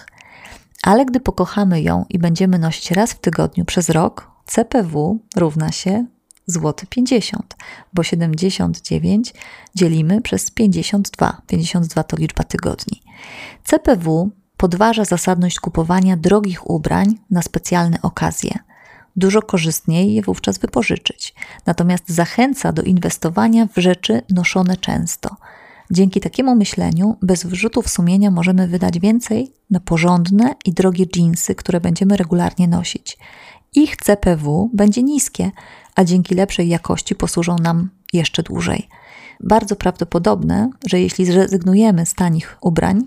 Ale 0.84 1.06
gdy 1.06 1.20
pokochamy 1.20 1.82
ją 1.82 2.06
i 2.10 2.20
będziemy 2.20 2.60
nosić 2.60 2.92
raz 2.92 3.12
w 3.14 3.20
tygodniu 3.20 3.66
przez 3.66 3.90
rok, 3.90 4.32
CPW 4.46 5.20
równa 5.36 5.72
się 5.72 6.06
złoty 6.48 6.88
50, 6.88 7.56
bo 7.94 8.04
79 8.04 9.34
dzielimy 9.76 10.22
przez 10.22 10.52
52. 10.52 11.42
52 11.48 12.04
to 12.04 12.18
liczba 12.18 12.44
tygodni. 12.44 13.02
CPW 13.64 14.30
podważa 14.58 15.06
zasadność 15.06 15.60
kupowania 15.60 16.18
drogich 16.18 16.70
ubrań 16.70 17.18
na 17.32 17.42
specjalne 17.42 18.02
okazje. 18.02 18.60
Dużo 19.16 19.42
korzystniej 19.42 20.14
je 20.14 20.22
wówczas 20.22 20.58
wypożyczyć, 20.58 21.34
natomiast 21.66 22.10
zachęca 22.10 22.72
do 22.72 22.82
inwestowania 22.82 23.68
w 23.76 23.78
rzeczy 23.78 24.22
noszone 24.30 24.78
często. 24.78 25.36
Dzięki 25.92 26.20
takiemu 26.20 26.56
myśleniu, 26.56 27.18
bez 27.22 27.46
wyrzutów 27.46 27.90
sumienia, 27.90 28.32
możemy 28.32 28.68
wydać 28.68 29.00
więcej 29.00 29.52
na 29.70 29.80
porządne 29.80 30.56
i 30.66 30.74
drogie 30.74 31.08
dżinsy, 31.08 31.56
które 31.56 31.82
będziemy 31.82 32.18
regularnie 32.18 32.68
nosić. 32.68 33.18
Ich 33.74 33.98
CPW 33.98 34.70
będzie 34.74 35.04
niskie, 35.04 35.52
a 35.96 36.04
dzięki 36.04 36.36
lepszej 36.36 36.70
jakości 36.70 37.16
posłużą 37.16 37.56
nam 37.56 37.90
jeszcze 38.14 38.44
dłużej. 38.44 38.88
Bardzo 39.40 39.76
prawdopodobne, 39.76 40.70
że 40.86 41.02
jeśli 41.02 41.26
zrezygnujemy 41.26 42.06
z 42.06 42.14
tanich 42.14 42.58
ubrań, 42.62 43.02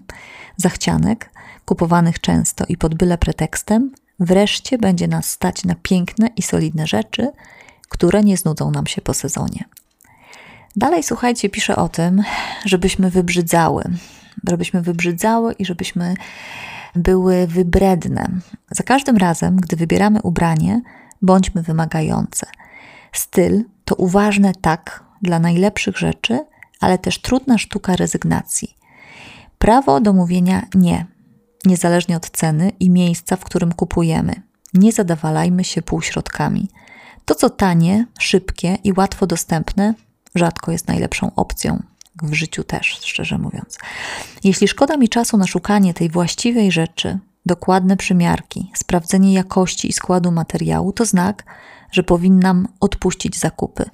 zachcianek, 0.57 1.31
kupowanych 1.65 2.21
często 2.21 2.65
i 2.69 2.77
pod 2.77 2.95
byle 2.95 3.19
pretekstem, 3.19 3.91
wreszcie 4.21 4.79
będzie 4.79 5.09
nas 5.09 5.31
stać 5.31 5.65
na 5.65 5.75
piękne 5.75 6.29
i 6.37 6.43
solidne 6.43 6.87
rzeczy, 6.87 7.33
które 7.89 8.23
nie 8.23 8.37
znudzą 8.37 8.71
nam 8.71 8.87
się 8.87 9.03
po 9.03 9.15
sezonie. 9.15 9.65
Dalej, 10.77 11.03
słuchajcie, 11.03 11.49
pisze 11.49 11.77
o 11.77 11.89
tym, 11.89 12.23
żebyśmy 12.65 13.11
wybrzydzały, 13.11 13.85
żebyśmy 14.49 14.83
wybrzydzały 14.83 15.53
i 15.53 15.65
żebyśmy 15.65 16.15
były 16.95 17.47
wybredne. 17.47 18.29
Za 18.71 18.83
każdym 18.83 19.17
razem, 19.17 19.57
gdy 19.57 19.77
wybieramy 19.77 20.23
ubranie, 20.23 20.83
bądźmy 21.23 21.63
wymagające. 21.63 22.47
Styl 23.13 23.65
to 23.85 23.95
uważne 23.95 24.53
tak 24.61 25.05
dla 25.23 25.39
najlepszych 25.39 25.99
rzeczy, 25.99 26.45
ale 26.81 26.99
też 26.99 27.21
trudna 27.21 27.59
sztuka 27.59 27.97
rezygnacji. 27.97 28.77
Prawo 29.59 30.01
do 30.01 30.13
mówienia 30.13 30.67
nie, 30.75 31.07
niezależnie 31.65 32.17
od 32.17 32.31
ceny 32.31 32.73
i 32.81 32.91
miejsca, 32.91 33.37
w 33.37 33.45
którym 33.45 33.73
kupujemy. 33.73 34.43
Nie 34.75 34.93
zadawalajmy 34.93 35.65
się 35.65 35.83
półśrodkami. 35.83 36.69
To, 37.25 37.35
co 37.35 37.51
tanie, 37.51 38.07
szybkie 38.19 38.79
i 38.85 38.93
łatwo 38.93 39.27
dostępne, 39.27 39.95
rzadko 40.35 40.73
jest 40.73 40.89
najlepszą 40.89 41.31
opcją. 41.37 41.83
W 42.23 42.35
życiu 42.35 42.65
też, 42.65 42.87
szczerze 42.87 43.39
mówiąc. 43.39 43.79
Jeśli 44.45 44.69
szkoda 44.69 44.97
mi 44.97 45.09
czasu 45.09 45.37
na 45.37 45.47
szukanie 45.47 45.95
tej 45.95 46.09
właściwej 46.09 46.73
rzeczy, 46.73 47.19
dokładne 47.47 47.97
przymiarki, 47.97 48.71
sprawdzenie 48.75 49.33
jakości 49.33 49.89
i 49.89 49.93
składu 49.93 50.33
materiału, 50.33 50.93
to 50.93 51.05
znak, 51.05 51.45
że 51.93 52.03
powinnam 52.03 52.69
odpuścić 52.81 53.39
zakupy. 53.39 53.91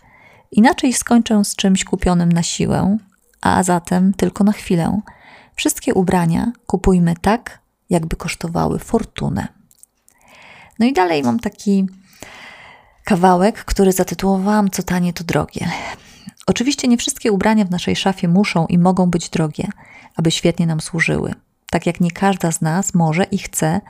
Inaczej 0.53 0.93
skończę 0.93 1.45
z 1.45 1.57
czymś 1.57 1.85
kupionym 1.85 2.33
na 2.33 2.43
siłę, 2.43 2.99
a 3.41 3.63
zatem 3.63 4.15
tylko 4.15 4.45
na 4.45 4.53
chwilę. 4.53 5.01
Wszystkie 5.55 5.95
ubrania 5.95 6.53
kupujmy 6.67 7.15
tak, 7.21 7.59
jakby 7.91 8.17
kosztowały 8.17 8.79
fortunę. 8.79 9.49
No 10.79 10.87
i 10.87 10.93
dalej 10.93 11.23
mam 11.23 11.41
taki 11.41 11.87
kawałek, 13.05 13.65
który 13.65 13.93
zatytułowałam 13.93 14.71
Co 14.71 14.83
tanie 14.83 15.13
to 15.13 15.25
drogie. 15.25 15.69
Oczywiście 16.47 16.89
nie 16.89 16.97
wszystkie 16.97 17.33
ubrania 17.33 17.65
w 17.65 17.71
naszej 17.71 17.97
szafie 17.97 18.29
muszą 18.29 18.67
i 18.67 18.79
mogą 18.79 19.11
być 19.11 19.31
drogie, 19.31 19.69
aby 20.17 20.31
świetnie 20.31 20.67
nam 20.67 20.81
służyły. 20.81 21.35
Tak 21.71 21.87
jak 21.87 22.01
nie 22.01 22.11
każda 22.11 22.53
z 22.53 22.61
nas 22.61 22.95
może 22.95 23.25
i 23.25 23.39
chce 23.39 23.81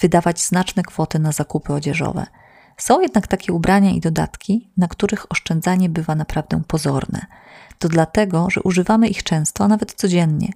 wydawać 0.00 0.42
znaczne 0.42 0.82
kwoty 0.82 1.18
na 1.18 1.32
zakupy 1.32 1.72
odzieżowe– 1.72 2.26
są 2.76 3.00
jednak 3.00 3.26
takie 3.26 3.52
ubrania 3.52 3.90
i 3.90 4.00
dodatki, 4.00 4.70
na 4.76 4.88
których 4.88 5.32
oszczędzanie 5.32 5.88
bywa 5.88 6.14
naprawdę 6.14 6.62
pozorne. 6.66 7.26
To 7.78 7.88
dlatego, 7.88 8.50
że 8.50 8.62
używamy 8.62 9.08
ich 9.08 9.22
często, 9.22 9.64
a 9.64 9.68
nawet 9.68 9.92
codziennie. 9.92 10.52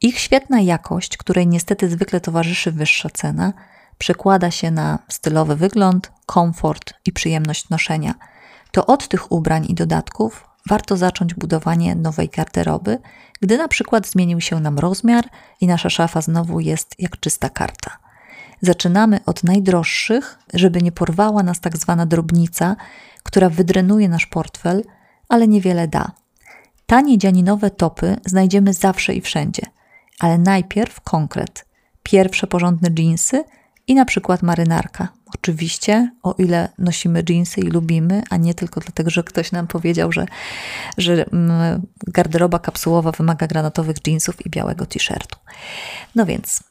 Ich 0.00 0.18
świetna 0.18 0.60
jakość, 0.60 1.16
której 1.16 1.46
niestety 1.46 1.90
zwykle 1.90 2.20
towarzyszy 2.20 2.72
wyższa 2.72 3.08
cena, 3.10 3.52
przekłada 3.98 4.50
się 4.50 4.70
na 4.70 4.98
stylowy 5.08 5.56
wygląd, 5.56 6.12
komfort 6.26 6.94
i 7.06 7.12
przyjemność 7.12 7.68
noszenia. 7.68 8.14
to 8.70 8.86
od 8.86 9.08
tych 9.08 9.32
ubrań 9.32 9.66
i 9.68 9.74
dodatków 9.74 10.44
warto 10.68 10.96
zacząć 10.96 11.34
budowanie 11.34 11.94
nowej 11.94 12.28
garderoby, 12.28 12.98
gdy 13.40 13.58
na 13.58 13.68
przykład 13.68 14.06
zmienił 14.06 14.40
się 14.40 14.60
nam 14.60 14.78
rozmiar 14.78 15.24
i 15.60 15.66
nasza 15.66 15.90
szafa 15.90 16.20
znowu 16.20 16.60
jest 16.60 16.94
jak 16.98 17.20
czysta 17.20 17.50
karta. 17.50 17.98
Zaczynamy 18.60 19.20
od 19.26 19.44
najdroższych, 19.44 20.38
żeby 20.54 20.82
nie 20.82 20.92
porwała 20.92 21.42
nas 21.42 21.60
tak 21.60 21.76
zwana 21.76 22.06
drobnica, 22.06 22.76
która 23.22 23.48
wydrenuje 23.50 24.08
nasz 24.08 24.26
portfel, 24.26 24.84
ale 25.28 25.48
niewiele 25.48 25.88
da. 25.88 26.10
Tanie 26.86 27.18
dzianinowe 27.18 27.70
topy 27.70 28.16
znajdziemy 28.26 28.72
zawsze 28.72 29.14
i 29.14 29.20
wszędzie, 29.20 29.62
ale 30.18 30.38
najpierw 30.38 31.00
konkret. 31.00 31.64
Pierwsze 32.02 32.46
porządne 32.46 32.90
jeansy 32.98 33.44
i 33.86 33.94
na 33.94 34.04
przykład 34.04 34.42
marynarka. 34.42 35.08
Oczywiście, 35.34 36.10
o 36.22 36.34
ile 36.38 36.68
nosimy 36.78 37.22
jeansy 37.28 37.60
i 37.60 37.64
lubimy, 37.64 38.22
a 38.30 38.36
nie 38.36 38.54
tylko 38.54 38.80
dlatego, 38.80 39.10
że 39.10 39.22
ktoś 39.24 39.52
nam 39.52 39.66
powiedział, 39.66 40.12
że, 40.12 40.26
że 40.98 41.26
mm, 41.32 41.82
garderoba 42.06 42.58
kapsułowa 42.58 43.12
wymaga 43.12 43.46
granatowych 43.46 43.96
jeansów 44.06 44.46
i 44.46 44.50
białego 44.50 44.86
t-shirtu. 44.86 45.38
No 46.14 46.26
więc 46.26 46.62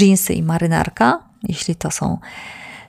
jeansy 0.00 0.34
i 0.34 0.42
marynarka, 0.42 1.22
jeśli 1.42 1.76
to 1.76 1.90
są 1.90 2.18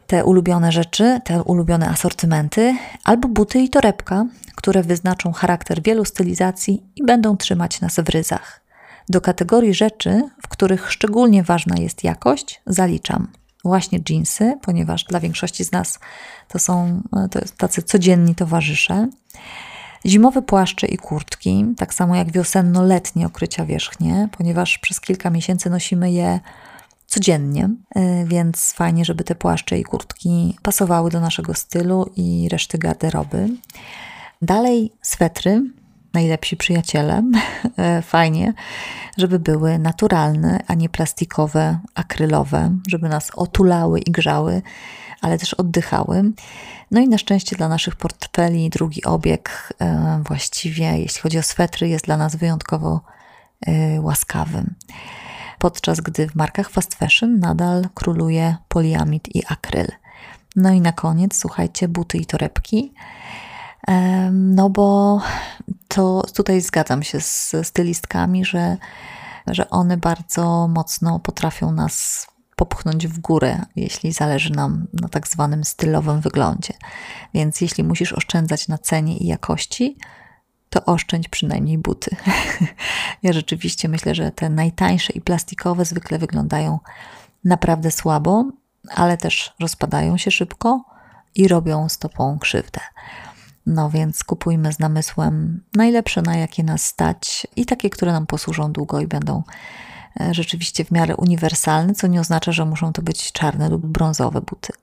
te 0.07 0.25
ulubione 0.25 0.72
rzeczy, 0.72 1.19
te 1.24 1.43
ulubione 1.43 1.89
asortymenty, 1.89 2.77
albo 3.03 3.27
buty 3.27 3.60
i 3.60 3.69
torebka, 3.69 4.25
które 4.55 4.83
wyznaczą 4.83 5.31
charakter 5.31 5.81
wielu 5.81 6.05
stylizacji 6.05 6.83
i 6.95 7.03
będą 7.03 7.38
trzymać 7.38 7.81
nas 7.81 7.95
w 7.95 8.10
ryzach. 8.10 8.62
Do 9.10 9.22
kategorii 9.22 9.74
rzeczy, 9.74 10.29
w 10.43 10.48
których 10.48 10.91
szczególnie 10.91 11.43
ważna 11.43 11.75
jest 11.77 12.03
jakość, 12.03 12.62
zaliczam 12.67 13.27
właśnie 13.63 14.00
jeansy, 14.10 14.57
ponieważ 14.62 15.03
dla 15.03 15.19
większości 15.19 15.63
z 15.63 15.72
nas 15.72 16.00
to 16.48 16.60
są 16.60 17.01
to 17.31 17.39
tacy 17.57 17.81
codzienni 17.81 18.36
towarzysze. 18.36 19.07
Zimowe 20.05 20.41
płaszcze 20.41 20.88
i 20.88 20.98
kurtki, 20.98 21.65
tak 21.77 21.93
samo 21.93 22.15
jak 22.15 22.31
wiosenno-letnie 22.31 23.25
okrycia 23.25 23.65
wierzchnie, 23.65 24.29
ponieważ 24.38 24.77
przez 24.77 25.01
kilka 25.01 25.29
miesięcy 25.29 25.69
nosimy 25.69 26.12
je 26.12 26.39
codziennie, 27.07 27.69
y, 27.98 28.25
więc 28.25 28.74
fajnie, 28.74 29.05
żeby 29.05 29.24
te 29.24 29.36
płaszcze 29.36 29.79
i 29.79 29.83
kurtki 29.83 30.57
pasowały 30.62 31.12
do 31.12 31.19
naszego 31.19 31.53
stylu 31.53 32.12
i 32.15 32.50
reszty 32.51 32.77
garderoby. 32.77 33.50
Dalej 34.41 34.91
swetry, 35.01 35.62
najlepsi 36.13 36.58
przyjaciele. 36.58 37.24
E, 37.77 38.01
fajnie, 38.01 38.53
żeby 39.17 39.39
były 39.39 39.79
naturalne, 39.79 40.60
a 40.67 40.74
nie 40.74 40.89
plastikowe, 40.89 41.79
akrylowe, 41.96 42.77
żeby 42.88 43.10
nas 43.10 43.32
otulały 43.36 44.00
i 44.00 44.12
grzały, 44.12 44.62
ale 45.22 45.38
też 45.38 45.53
oddychały. 45.53 46.32
No 46.91 47.01
i 47.01 47.08
na 47.08 47.17
szczęście 47.17 47.55
dla 47.55 47.67
naszych 47.67 47.96
portfeli 47.96 48.70
drugi 48.70 49.03
obieg, 49.03 49.74
e, 49.82 50.22
właściwie 50.27 50.86
jeśli 50.86 51.22
chodzi 51.22 51.38
o 51.38 51.43
swetry, 51.43 51.89
jest 51.89 52.05
dla 52.05 52.17
nas 52.17 52.36
wyjątkowo 52.36 53.01
e, 53.67 54.01
łaskawy. 54.01 54.63
Podczas 55.60 56.01
gdy 56.01 56.27
w 56.27 56.36
markach 56.36 56.70
fast 56.70 56.96
fashion 56.96 57.39
nadal 57.39 57.86
króluje 57.93 58.55
poliamid 58.67 59.36
i 59.36 59.43
akryl. 59.50 59.88
No 60.55 60.72
i 60.72 60.82
na 60.82 60.91
koniec, 60.91 61.38
słuchajcie, 61.38 61.88
buty 61.88 62.17
i 62.17 62.25
torebki. 62.25 62.93
No 64.32 64.70
bo 64.70 65.22
to 65.88 66.24
tutaj 66.34 66.62
zgadzam 66.62 67.04
się 67.04 67.22
z 67.22 67.56
stylistkami, 67.63 68.46
że, 68.46 68.78
że 69.48 69.70
one 69.70 69.98
bardzo 69.98 70.68
mocno 70.68 71.20
potrafią 71.20 71.72
nas 71.72 72.28
popchnąć 72.56 73.08
w 73.08 73.20
górę, 73.20 73.66
jeśli 73.75 74.12
zależy 74.12 74.54
nam 74.54 74.88
na 74.94 75.10
tak 75.10 75.28
zwanym 75.28 75.63
stylowym 75.63 76.22
wyglądzie. 76.22 76.74
Więc 77.34 77.62
jeśli 77.62 77.84
musisz 77.84 78.13
oszczędzać 78.13 78.68
na 78.68 78.78
cenie 78.78 79.18
i 79.18 79.28
jakości, 79.28 79.98
to 80.70 80.86
oszczędź 80.86 81.28
przynajmniej 81.28 81.78
buty. 81.78 82.16
ja 83.24 83.34
rzeczywiście 83.34 83.89
myślę, 83.89 84.15
że 84.15 84.32
te 84.32 84.50
najtańsze 84.50 85.13
i 85.13 85.22
plastikowe 85.22 85.86
zwykle 85.86 86.19
wyglądają 86.19 86.80
naprawdę 87.43 87.91
słabo, 87.91 88.46
ale 88.96 89.17
też 89.17 89.54
rozpadają 89.60 90.17
się 90.17 90.32
szybko 90.32 90.86
i 91.36 91.48
robią 91.48 91.89
stopą 91.89 92.39
krzywdę. 92.39 92.80
No 93.65 93.89
więc 93.89 94.23
kupujmy 94.23 94.73
z 94.73 94.80
namysłem 94.80 95.63
najlepsze, 95.76 96.21
na 96.21 96.38
jakie 96.38 96.63
nas 96.63 96.86
stać 96.86 97.47
i 97.56 97.65
takie, 97.65 97.89
które 97.89 98.12
nam 98.12 98.28
posłużą 98.28 98.71
długo 98.71 98.99
i 98.99 99.08
będą 99.08 99.43
e, 100.21 100.34
rzeczywiście 100.34 100.86
w 100.86 100.91
miarę 100.91 101.15
uniwersalne, 101.15 101.93
co 101.93 102.08
nie 102.08 102.21
oznacza, 102.21 102.52
że 102.52 102.65
muszą 102.65 102.93
to 102.93 103.02
być 103.02 103.32
czarne 103.32 103.69
lub 103.69 103.86
brązowe 103.86 104.41
buty. 104.41 104.73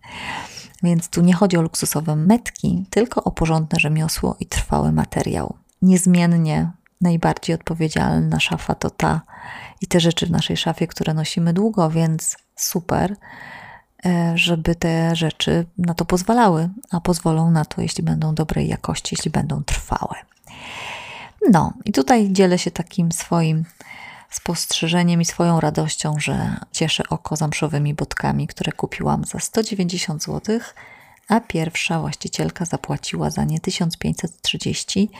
Więc 0.83 1.09
tu 1.09 1.23
nie 1.23 1.35
chodzi 1.35 1.57
o 1.57 1.63
luksusowe 1.63 2.17
metki, 2.17 2.87
tylko 2.91 3.25
o 3.25 3.31
porządne 3.31 3.81
rzemiosło 3.81 4.37
i 4.41 4.47
trwały 4.47 4.93
materiał. 4.93 5.55
Niezmiennie 5.83 6.71
najbardziej 7.01 7.55
odpowiedzialna 7.55 8.41
szafa 8.41 8.75
to 8.75 8.91
ta 8.91 9.21
i 9.81 9.87
te 9.87 10.01
rzeczy 10.01 10.27
w 10.27 10.31
naszej 10.31 10.57
szafie, 10.57 10.87
które 10.87 11.15
nosimy 11.15 11.53
długo, 11.53 11.91
więc 11.91 12.37
super. 12.57 13.17
E, 14.07 14.33
żeby 14.35 14.75
te 14.75 15.17
rzeczy 15.17 15.67
na 15.79 15.95
to 15.95 16.05
pozwalały, 16.05 16.69
a 16.91 17.01
pozwolą 17.01 17.51
na 17.51 17.65
to, 17.65 17.83
jeśli 17.83 18.05
będą 18.05 18.35
dobrej 18.35 18.69
jakości, 18.69 19.15
jeśli 19.15 19.31
będą 19.31 19.63
trwałe. 19.63 20.15
No, 21.51 21.73
i 21.85 21.93
tutaj 21.93 22.33
dzielę 22.33 22.59
się 22.59 22.71
takim 22.71 23.13
swoim 23.13 23.65
spostrzeżeniem 24.31 25.21
i 25.21 25.25
swoją 25.25 25.61
radością, 25.61 26.15
że 26.19 26.57
cieszę 26.73 27.03
oko 27.09 27.37
zamszowymi 27.37 27.95
botkami, 27.95 28.47
które 28.47 28.73
kupiłam 28.73 29.25
za 29.25 29.39
190 29.39 30.25
zł, 30.25 30.61
a 31.29 31.41
pierwsza 31.41 32.01
właścicielka 32.01 32.65
zapłaciła 32.65 33.31
za 33.31 33.45
nie 33.45 33.61
1530 33.61 35.11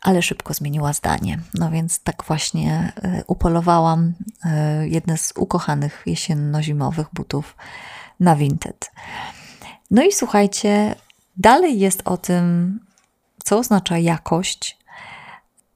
ale 0.00 0.22
szybko 0.22 0.54
zmieniła 0.54 0.92
zdanie. 0.92 1.38
No 1.54 1.70
więc 1.70 2.00
tak 2.00 2.24
właśnie 2.24 2.92
e, 3.02 3.24
upolowałam 3.26 4.12
e, 4.44 4.88
jedne 4.88 5.18
z 5.18 5.32
ukochanych 5.36 6.02
jesienno-zimowych 6.06 7.06
butów 7.12 7.56
na 8.20 8.36
Vinted. 8.36 8.90
No 9.90 10.02
i 10.02 10.12
słuchajcie, 10.12 10.94
dalej 11.36 11.78
jest 11.78 12.02
o 12.04 12.16
tym, 12.16 12.80
co 13.44 13.58
oznacza 13.58 13.98
jakość 13.98 14.78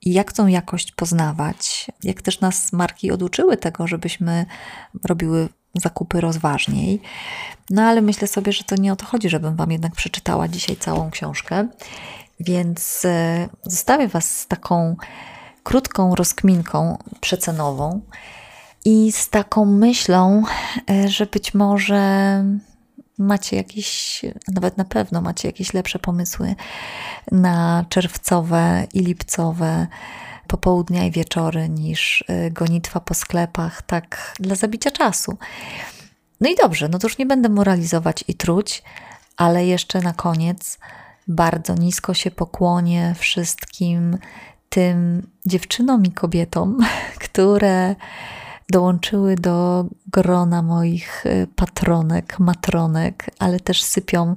i 0.02 0.12
jak 0.12 0.32
tą 0.32 0.46
jakość 0.46 0.92
poznawać. 0.92 1.86
Jak 2.02 2.22
też 2.22 2.40
nas 2.40 2.72
marki 2.72 3.10
oduczyły 3.10 3.56
tego, 3.56 3.86
żebyśmy 3.86 4.46
robiły 5.04 5.48
zakupy 5.74 6.20
rozważniej. 6.20 7.00
No 7.70 7.82
ale 7.82 8.00
myślę 8.00 8.28
sobie, 8.28 8.52
że 8.52 8.64
to 8.64 8.76
nie 8.76 8.92
o 8.92 8.96
to 8.96 9.06
chodzi, 9.06 9.28
żebym 9.28 9.56
Wam 9.56 9.72
jednak 9.72 9.94
przeczytała 9.94 10.48
dzisiaj 10.48 10.76
całą 10.76 11.10
książkę. 11.10 11.68
Więc 12.40 13.04
e, 13.04 13.48
zostawię 13.62 14.08
Was 14.08 14.38
z 14.38 14.46
taką 14.46 14.96
krótką 15.62 16.14
rozkminką 16.14 16.98
przecenową 17.20 18.00
i 18.84 19.12
z 19.12 19.28
taką 19.28 19.64
myślą, 19.64 20.42
e, 20.90 21.08
że 21.08 21.26
być 21.26 21.54
może 21.54 22.44
macie 23.18 23.56
jakieś, 23.56 24.20
nawet 24.48 24.76
na 24.76 24.84
pewno 24.84 25.20
macie 25.20 25.48
jakieś 25.48 25.74
lepsze 25.74 25.98
pomysły 25.98 26.54
na 27.32 27.84
czerwcowe 27.88 28.86
i 28.94 29.00
lipcowe 29.00 29.86
popołudnia 30.46 31.04
i 31.04 31.10
wieczory 31.10 31.68
niż 31.68 32.24
e, 32.28 32.50
gonitwa 32.50 33.00
po 33.00 33.14
sklepach, 33.14 33.82
tak 33.82 34.34
dla 34.40 34.54
zabicia 34.54 34.90
czasu. 34.90 35.38
No 36.40 36.48
i 36.48 36.56
dobrze, 36.56 36.88
no 36.88 36.98
to 36.98 37.06
już 37.06 37.18
nie 37.18 37.26
będę 37.26 37.48
moralizować 37.48 38.24
i 38.28 38.34
truć, 38.34 38.82
ale 39.36 39.66
jeszcze 39.66 40.00
na 40.00 40.12
koniec 40.12 40.78
bardzo 41.28 41.74
nisko 41.74 42.14
się 42.14 42.30
pokłonię 42.30 43.14
wszystkim 43.18 44.18
tym 44.68 45.26
dziewczynom 45.46 46.04
i 46.04 46.12
kobietom, 46.12 46.78
które 47.28 47.94
dołączyły 48.70 49.36
do 49.36 49.84
grona 50.12 50.62
moich 50.62 51.26
e, 51.26 51.46
patronek, 51.46 52.38
matronek, 52.38 53.30
ale 53.38 53.60
też 53.60 53.82
sypią 53.82 54.36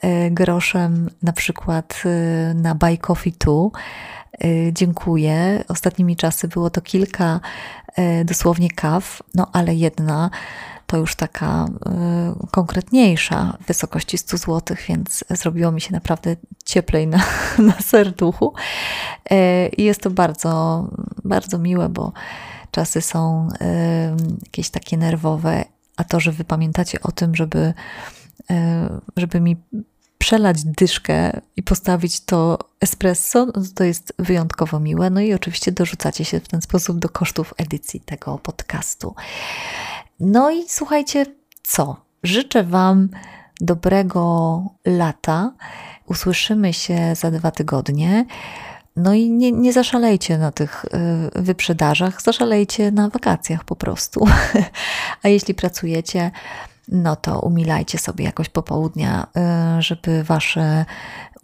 e, 0.00 0.30
groszem 0.30 1.10
na 1.22 1.32
przykład 1.32 2.02
e, 2.04 2.54
na 2.54 2.74
Buy 2.74 2.98
Coffee 2.98 3.32
2. 3.38 3.52
Dziękuję. 4.72 5.64
Ostatnimi 5.68 6.16
czasy 6.16 6.48
było 6.48 6.70
to 6.70 6.80
kilka 6.80 7.40
dosłownie 8.24 8.70
kaw, 8.70 9.22
no 9.34 9.46
ale 9.52 9.74
jedna 9.74 10.30
to 10.86 10.96
już 10.96 11.14
taka 11.14 11.66
konkretniejsza 12.50 13.56
w 13.60 13.66
wysokości 13.66 14.18
100 14.18 14.36
zł, 14.36 14.76
więc 14.88 15.24
zrobiło 15.30 15.72
mi 15.72 15.80
się 15.80 15.92
naprawdę 15.92 16.36
cieplej 16.64 17.06
na, 17.06 17.18
na 17.68 17.72
serduchu. 17.72 18.54
I 19.76 19.84
jest 19.84 20.00
to 20.00 20.10
bardzo, 20.10 20.84
bardzo 21.24 21.58
miłe, 21.58 21.88
bo 21.88 22.12
czasy 22.72 23.00
są 23.00 23.48
jakieś 24.42 24.70
takie 24.70 24.96
nerwowe, 24.96 25.64
a 25.96 26.04
to, 26.04 26.20
że 26.20 26.32
wy 26.32 26.44
pamiętacie 26.44 27.02
o 27.02 27.12
tym, 27.12 27.34
żeby, 27.34 27.74
żeby 29.16 29.40
mi 29.40 29.56
przelać 30.18 30.64
dyszkę 30.64 31.40
i 31.56 31.62
postawić 31.62 32.20
to 32.20 32.58
espresso, 32.80 33.46
no 33.46 33.62
to 33.74 33.84
jest 33.84 34.14
wyjątkowo 34.18 34.80
miłe. 34.80 35.10
No 35.10 35.20
i 35.20 35.34
oczywiście 35.34 35.72
dorzucacie 35.72 36.24
się 36.24 36.40
w 36.40 36.48
ten 36.48 36.62
sposób 36.62 36.98
do 36.98 37.08
kosztów 37.08 37.54
edycji 37.56 38.00
tego 38.00 38.38
podcastu. 38.38 39.14
No 40.20 40.50
i 40.50 40.64
słuchajcie, 40.68 41.26
co? 41.62 41.96
Życzę 42.22 42.64
Wam 42.64 43.08
dobrego 43.60 44.62
lata. 44.86 45.52
Usłyszymy 46.06 46.72
się 46.72 47.14
za 47.14 47.30
dwa 47.30 47.50
tygodnie. 47.50 48.26
No 48.96 49.14
i 49.14 49.30
nie, 49.30 49.52
nie 49.52 49.72
zaszalejcie 49.72 50.38
na 50.38 50.52
tych 50.52 50.84
y, 50.84 51.42
wyprzedażach, 51.42 52.22
zaszalejcie 52.22 52.90
na 52.90 53.08
wakacjach 53.08 53.64
po 53.64 53.76
prostu. 53.76 54.26
A 55.22 55.28
jeśli 55.28 55.54
pracujecie, 55.54 56.30
no 56.88 57.16
to 57.16 57.40
umilajcie 57.40 57.98
sobie 57.98 58.24
jakoś 58.24 58.48
popołudnia, 58.48 59.26
y, 59.78 59.82
żeby 59.82 60.24
wasze 60.24 60.84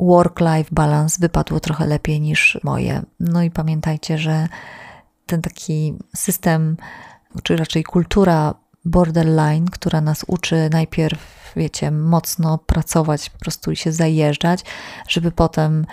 work-life 0.00 0.68
balance 0.72 1.16
wypadło 1.20 1.60
trochę 1.60 1.86
lepiej 1.86 2.20
niż 2.20 2.58
moje. 2.64 3.02
No 3.20 3.42
i 3.42 3.50
pamiętajcie, 3.50 4.18
że 4.18 4.48
ten 5.26 5.42
taki 5.42 5.94
system, 6.16 6.76
czy 7.42 7.56
raczej 7.56 7.84
kultura 7.84 8.54
borderline, 8.84 9.66
która 9.70 10.00
nas 10.00 10.24
uczy 10.26 10.68
najpierw, 10.72 11.52
wiecie, 11.56 11.90
mocno 11.90 12.58
pracować 12.58 13.30
po 13.30 13.38
prostu 13.38 13.76
się 13.76 13.92
zajeżdżać, 13.92 14.64
żeby 15.08 15.30
potem 15.32 15.86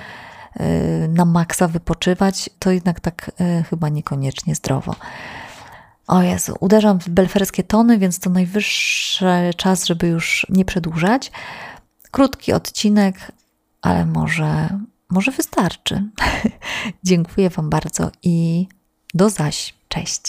na 1.10 1.26
maksa 1.26 1.68
wypoczywać, 1.68 2.50
to 2.60 2.72
jednak 2.72 3.00
tak 3.00 3.32
y, 3.60 3.64
chyba 3.64 3.90
niekoniecznie 3.90 4.56
zdrowo. 4.56 4.96
O 6.08 6.22
Jezu, 6.22 6.56
uderzam 6.60 7.00
w 7.00 7.10
belferskie 7.10 7.64
tony, 7.64 7.98
więc 7.98 8.20
to 8.20 8.30
najwyższy 8.30 9.26
czas, 9.58 9.86
żeby 9.86 10.08
już 10.08 10.48
nie 10.50 10.66
przedłużać. 10.66 11.32
Krótki 12.12 12.54
odcinek, 12.54 13.32
ale 13.82 14.06
może, 14.06 14.80
może 15.10 15.32
wystarczy. 15.32 16.04
Dziękuję 17.04 17.50
Wam 17.50 17.70
bardzo 17.70 18.12
i 18.24 18.68
do 19.14 19.30
zaś. 19.30 19.74
Cześć. 19.88 20.22